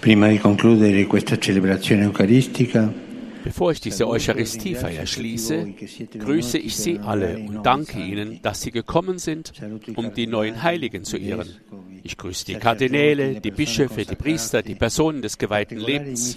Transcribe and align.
Prima 0.00 0.28
di 0.28 0.38
concludere 0.38 1.06
questa 1.06 1.36
celebrazione 1.38 2.06
eucaristica, 2.06 2.90
Bevor 3.42 3.72
ich 3.72 3.80
diese 3.80 4.06
Eucharistiefeier 4.06 5.06
schließe, 5.06 5.68
grüße 6.18 6.58
ich 6.58 6.76
Sie 6.76 6.98
alle 6.98 7.38
und 7.38 7.62
danke 7.64 7.98
Ihnen, 7.98 8.40
dass 8.42 8.60
Sie 8.60 8.70
gekommen 8.70 9.18
sind, 9.18 9.52
um 9.96 10.12
die 10.12 10.26
neuen 10.26 10.62
Heiligen 10.62 11.04
zu 11.04 11.16
ehren. 11.16 11.48
Ich 12.02 12.18
grüße 12.18 12.44
die 12.44 12.56
Kardinäle, 12.56 13.40
die 13.40 13.50
Bischöfe, 13.50 14.04
die 14.04 14.14
Priester, 14.14 14.60
die 14.62 14.74
Personen 14.74 15.22
des 15.22 15.38
geweihten 15.38 15.78
Lebens, 15.78 16.36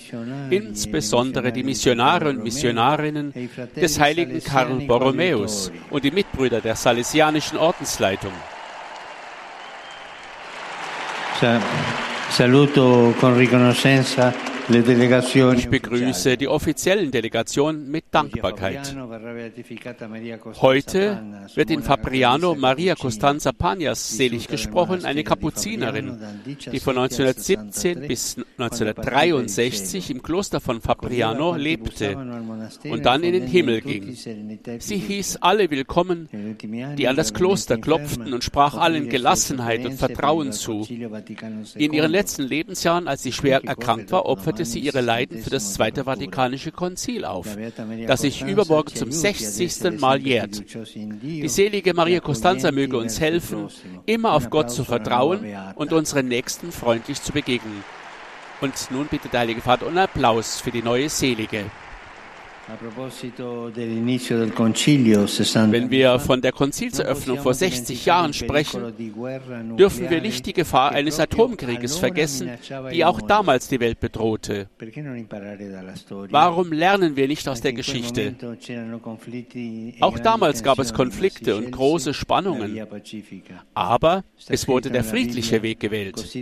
insbesondere 0.50 1.52
die 1.52 1.64
Missionare 1.64 2.30
und 2.30 2.41
Missionarinnen 2.41 3.34
des 3.75 4.00
heiligen 4.00 4.41
Karl 4.41 4.86
Borromäus 4.88 5.73
und 5.89 6.05
die 6.05 6.12
Mitbrüder 6.12 6.62
der 6.62 6.78
Salesianischen 6.78 7.57
Ordensleitung. 7.57 8.32
Sa- 11.41 11.60
saluto 12.34 13.14
con 13.20 13.38
riconoscenza. 13.38 14.52
Ich 14.70 15.67
begrüße 15.67 16.38
die 16.38 16.48
offiziellen 16.48 17.12
Delegationen 17.12 17.91
mit 17.91 18.05
Dankbarkeit. 18.12 18.95
Heute 20.62 21.21
wird 21.55 21.70
in 21.70 21.84
Fabriano 21.84 22.55
Maria 22.55 22.95
Costanza 22.95 23.52
Pagnas 23.52 24.16
selig 24.16 24.48
gesprochen, 24.48 25.04
eine 25.04 25.26
Kapuzinerin, 25.26 26.18
die 26.45 26.80
von 26.80 26.98
1917 26.98 28.07
bis 28.07 28.38
1963 28.57 30.12
im 30.12 30.23
Kloster 30.23 30.62
von 30.62 30.80
Fabriano 30.80 31.55
lebte 31.55 32.16
und 32.85 33.05
dann 33.05 33.23
in 33.23 33.34
den 33.34 33.48
Himmel 33.48 33.82
ging. 33.82 34.16
Sie 34.80 34.98
hieß 34.98 35.40
alle 35.41 35.70
willkommen, 35.71 36.30
die 36.98 37.07
an 37.09 37.18
das 37.18 37.34
Kloster 37.34 37.77
klopften 37.77 38.34
und 38.34 38.45
sprach 38.45 38.76
allen 38.76 39.09
Gelassenheit 39.09 39.85
und 39.85 39.98
Vertrauen 39.98 40.54
zu. 40.54 40.88
In 41.76 41.91
ihren 41.91 42.12
letzten 42.12 42.43
Lebensjahren, 42.43 43.09
als 43.09 43.23
sie 43.23 43.34
schwer 43.34 43.66
erkrankt 43.66 44.12
war, 44.13 44.26
opferte 44.26 44.52
sie 44.57 44.80
ihre 44.80 45.02
Leiden 45.02 45.41
für 45.41 45.49
das 45.49 45.73
Zweite 45.73 46.05
Vatikanische 46.05 46.71
Konzil 46.71 47.26
auf, 47.26 47.57
das 48.07 48.21
sich 48.21 48.41
übermorgen 48.41 48.95
zum 48.95 49.12
60. 49.12 49.99
Mal 49.99 50.21
jährt. 50.21 50.63
Die 51.21 51.48
selige 51.48 51.93
Maria 51.93 52.20
Costanza 52.20 52.71
möge 52.71 52.98
uns 52.98 53.20
helfen, 53.20 53.68
immer 54.05 54.34
auf 54.34 54.49
Gott 54.49 54.71
zu 54.71 54.84
vertrauen 54.84 55.45
und 55.76 55.93
unseren 55.93 56.27
Nächsten 56.27 56.71
freundlich 56.71 57.21
zu 57.21 57.32
begegnen. 57.34 57.84
Und 58.62 58.73
nun 58.91 59.07
bitte 59.07 59.27
der 59.27 59.41
Heilige 59.41 59.62
Vater 59.62 59.87
um 59.87 59.98
Applaus 59.98 60.62
für 60.62 60.71
die 60.71 60.82
neue 60.82 61.10
Selige. 61.10 61.65
Wenn 65.69 65.92
wir 65.92 66.19
von 66.19 66.42
der 66.42 66.53
Konzilseröffnung 66.53 67.40
vor 67.40 67.53
60 67.53 68.06
Jahren 68.06 68.34
sprechen, 68.34 68.94
dürfen 69.78 70.09
wir 70.09 70.22
nicht 70.22 70.46
die 70.46 70.53
Gefahr 70.53 70.91
eines 70.91 71.19
Atomkrieges 71.19 71.97
vergessen, 71.97 72.52
die 72.91 73.03
auch 73.03 73.19
damals 73.22 73.68
die 73.68 73.81
Welt 73.81 74.00
bedrohte. 74.00 74.69
Warum 76.30 76.72
lernen 76.72 77.18
wir 77.18 77.28
nicht 77.28 77.50
aus 77.50 77.59
der 77.59 77.74
Geschichte? 77.74 78.36
Auch 80.00 80.19
damals 80.19 80.64
gab 80.64 80.80
es 80.80 80.94
Konflikte 80.94 81.58
und 81.58 81.69
große 81.69 82.14
Spannungen. 82.14 82.80
Aber 83.74 84.24
es 84.47 84.69
wurde 84.69 84.90
der 84.90 85.03
friedliche 85.03 85.62
Weg 85.64 85.81
gewählt. 85.81 86.34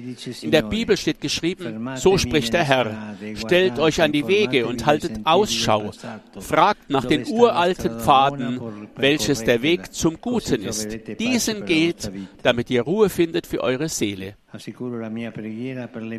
In 0.44 0.52
der 0.52 0.62
Bibel 0.62 0.98
steht 0.98 1.20
geschrieben, 1.20 1.90
so 1.96 2.20
spricht 2.20 2.54
der 2.54 2.64
Herr, 2.64 3.16
stellt 3.34 3.80
euch 3.80 4.04
an 4.04 4.12
die 4.12 4.28
Wege 4.28 4.68
und 4.68 4.86
haltet 4.86 5.22
Ausschau, 5.24 5.92
fragt 6.40 6.90
nach 6.90 7.06
den 7.06 7.26
uralten 7.28 8.00
Pfaden, 8.00 8.60
welches 8.96 9.44
der 9.44 9.62
Weg 9.62 9.94
zum 9.94 10.20
Guten 10.22 10.64
ist. 10.64 10.88
Diesen 11.20 11.66
geht, 11.66 12.12
damit 12.44 12.70
ihr 12.70 12.84
Ruhe 12.84 13.10
findet 13.10 13.48
für 13.48 13.62
eure 13.62 13.90
Seele. 13.90 14.36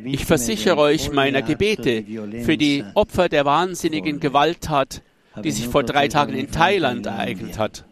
Ich 0.04 0.24
versichere 0.24 0.78
euch 0.78 1.12
meiner 1.12 1.42
Gebete 1.42 2.04
für 2.44 2.56
die 2.56 2.84
Opfer 2.94 3.28
der 3.28 3.44
wahnsinnigen 3.44 4.20
Gewalttat, 4.20 5.02
die 5.42 5.50
sich 5.50 5.68
vor 5.68 5.82
drei 5.82 6.08
Tagen 6.08 6.34
in 6.34 6.50
Thailand 6.50 7.06
ereignet 7.06 7.58
hat. 7.58 7.84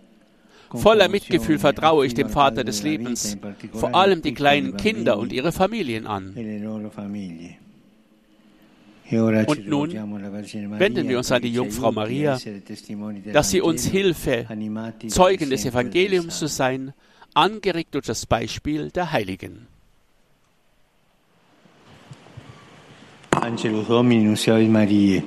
Voller 0.72 1.08
Mitgefühl 1.08 1.58
vertraue 1.58 2.06
ich 2.06 2.14
dem 2.14 2.28
Vater 2.28 2.62
des 2.62 2.82
Lebens, 2.82 3.36
vor 3.72 3.94
allem 3.94 4.22
die 4.22 4.34
kleinen 4.34 4.76
Kinder 4.76 5.18
und 5.18 5.32
ihre 5.32 5.52
Familien 5.52 6.06
an. 6.06 6.34
Und 9.12 9.66
nun 9.66 9.90
wenden 10.78 11.08
wir 11.08 11.18
uns 11.18 11.32
an 11.32 11.42
die 11.42 11.52
Jungfrau 11.52 11.90
Maria, 11.90 12.38
dass 13.32 13.50
sie 13.50 13.60
uns 13.60 13.84
Hilfe, 13.86 14.46
Zeugen 15.08 15.50
des 15.50 15.64
Evangeliums 15.64 16.38
zu 16.38 16.46
sein, 16.46 16.92
angeregt 17.34 17.94
durch 17.94 18.06
das 18.06 18.26
Beispiel 18.26 18.90
der 18.90 19.10
Heiligen. 19.10 19.66
Angelus 23.30 23.86
Domini, 23.88 24.24
nunciavit 24.24 24.68
Mariae. 24.68 25.22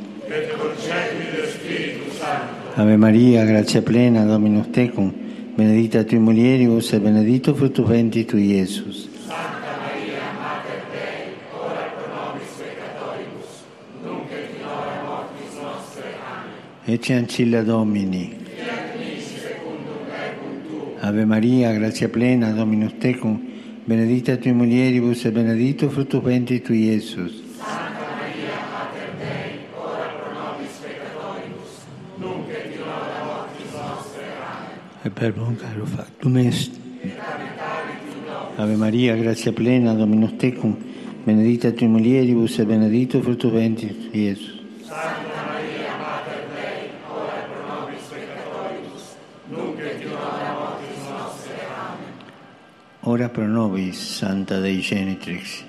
Ave 2.75 2.97
Maria, 2.97 3.45
gratia 3.45 3.81
plena, 3.81 4.25
Dominus 4.25 4.71
tecum, 4.71 5.13
benedicta 5.55 6.03
tui 6.03 6.19
mulieribus 6.19 6.93
et 6.93 7.03
benedictus 7.03 7.57
fructus 7.57 7.87
ventris 7.87 8.27
tui, 8.27 8.59
Iesus. 8.59 9.12
Ecce 16.85 17.13
ancilla 17.13 17.61
Domini. 17.63 18.35
Ave 20.99 21.25
Maria, 21.25 21.71
gratia 21.71 22.09
plena, 22.09 22.51
Dominus 22.51 22.97
tecum, 22.97 23.39
benedicta 23.85 24.35
tui 24.35 24.51
mulieribus 24.51 25.23
et 25.25 25.31
benedictus 25.31 25.89
fructus 25.91 26.21
ventris 26.21 26.61
tui, 26.61 26.83
Iesus. 26.89 27.41
e 35.05 35.09
per 35.09 35.33
caro 35.33 35.85
factum 35.85 36.37
est. 36.37 36.71
Ave 38.57 38.75
Maria, 38.75 39.15
grazia 39.15 39.53
plena, 39.53 39.93
Dominus 39.93 40.35
tecum, 40.37 40.75
benedicta 41.23 41.71
tui 41.71 41.87
mulieribus 41.87 42.59
e 42.59 42.65
benedictus 42.65 43.21
fructus 43.21 43.51
ventris 43.51 43.95
Iesus. 44.11 44.61
Ora 53.05 53.27
pro 53.27 53.45
nobis, 53.45 53.97
Santa 53.97 54.61
Dei 54.61 54.79
Genitrix. 54.79 55.65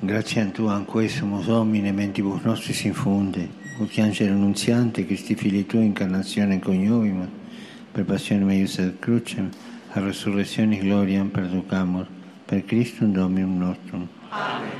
Grazie 0.00 0.40
a 0.40 0.46
Tu, 0.46 0.66
anque 0.66 1.08
sumus 1.08 1.44
Domine, 1.44 1.92
mentibus 1.92 2.40
nostris 2.44 2.84
infunde, 2.84 3.46
ut 3.78 3.98
angelo 3.98 4.32
annunziante, 4.32 5.04
Christi 5.04 5.34
Fili 5.34 5.66
Tui, 5.66 5.84
incarnazione 5.84 6.58
coniovima, 6.60 7.28
per 7.92 8.04
passione 8.04 8.44
meius 8.44 8.78
et 8.78 8.98
crucem, 9.00 9.50
a 9.92 10.00
resurrectionis 10.00 10.80
gloriam 10.80 11.28
perducamur, 11.28 12.06
per 12.46 12.64
Christum 12.64 13.12
Dominum 13.12 13.58
nostrum. 13.58 14.08
Amen. 14.30 14.70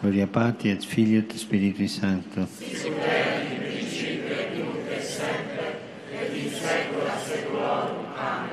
Gloria 0.00 0.28
Patri 0.28 0.70
et 0.70 0.84
Filio 0.84 1.18
et 1.18 1.34
Spiritui 1.34 1.88
Sancto. 1.88 2.46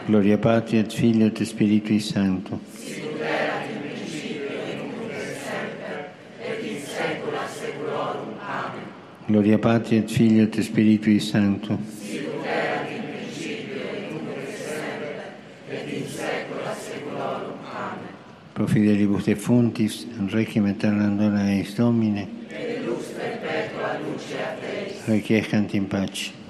Gloria 0.07 0.37
Patri 0.37 0.77
et 0.77 0.93
Filio 0.93 1.27
et 1.27 1.43
Spiritui 1.43 1.99
Sancto. 1.99 2.59
Gloria 9.27 9.57
Patri 9.57 9.97
et 9.97 10.07
Filio 10.07 10.43
et 10.43 10.61
Spiritui 10.61 11.19
Sancto. 11.19 11.79
Pro 18.53 18.67
fidelibus 18.67 19.25
defuntis, 19.25 20.05
requiem 20.31 20.65
aeternam 20.65 21.17
dona 21.17 21.49
eis 21.51 21.75
Domine. 21.75 22.27
Requiescant 25.07 25.73
in 25.73 25.87
pace. 25.87 26.44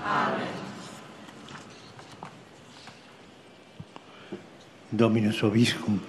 Domino 4.90 5.32
suo 5.32 5.50
viscum. 5.50 6.00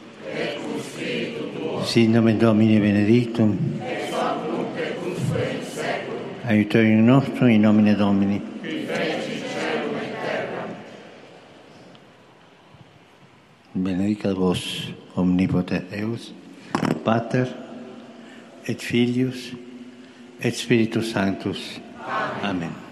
cum 0.61 0.81
spiritu 0.81 1.51
tuo. 1.57 1.85
Sindame 1.85 2.37
Domini 2.37 2.79
benedictum. 2.79 3.81
Et 3.81 4.11
soprum 4.11 4.67
tecusque 4.75 5.53
in 5.53 5.63
seculum. 5.65 6.45
Aiutorium 6.45 7.05
nostrum 7.05 7.49
in 7.49 7.61
nomine 7.61 7.95
Domini. 7.95 8.41
Qui 8.61 8.87
feci 8.87 9.41
celum 9.41 9.97
et 9.97 10.13
terra. 10.23 10.67
Benedica 13.73 14.35
vos 14.35 14.93
omnipotens 15.15 15.85
Deus, 15.91 16.35
Pater 17.03 17.47
et 18.67 18.83
Filius 18.83 19.53
et 20.41 20.55
Spiritus 20.55 21.11
Sanctus. 21.11 21.81
Amen. 22.43 22.51
Amen. 22.51 22.86